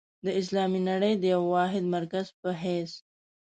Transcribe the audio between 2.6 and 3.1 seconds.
حیث.